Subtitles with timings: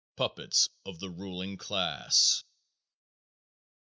[0.17, 2.43] _Puppets of the Ruling Class.